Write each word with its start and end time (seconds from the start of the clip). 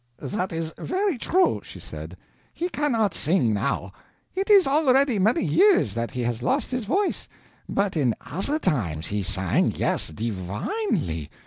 "That 0.17 0.51
is 0.51 0.73
very 0.79 1.15
true," 1.19 1.61
she 1.63 1.79
said; 1.79 2.17
"he 2.55 2.69
cannot 2.69 3.13
sing 3.13 3.53
now; 3.53 3.91
it 4.33 4.49
is 4.49 4.65
already 4.65 5.19
many 5.19 5.43
years 5.45 5.93
that 5.93 6.09
he 6.09 6.21
has 6.21 6.41
lost 6.41 6.71
his 6.71 6.85
voice, 6.85 7.29
but 7.69 7.95
in 7.95 8.15
other 8.19 8.57
times 8.57 9.05
he 9.09 9.21
sang, 9.21 9.71
yes, 9.75 10.07
divinely! 10.07 11.29